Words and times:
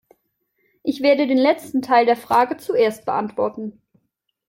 Ich 0.81 1.03
werde 1.03 1.27
den 1.27 1.37
letzten 1.37 1.83
Teil 1.83 2.07
der 2.07 2.15
Frage 2.15 2.57
zuerst 2.57 3.05
beantworten. 3.05 3.79